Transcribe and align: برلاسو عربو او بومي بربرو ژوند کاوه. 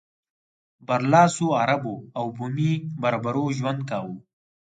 برلاسو 0.87 1.45
عربو 1.61 1.95
او 2.17 2.25
بومي 2.37 2.71
بربرو 3.01 3.45
ژوند 3.57 3.79
کاوه. 3.89 4.15